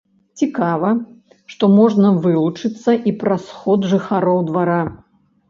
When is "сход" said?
3.53-3.87